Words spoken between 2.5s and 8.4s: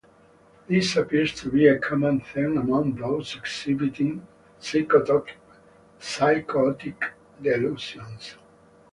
among those exhibiting psychotic delusions.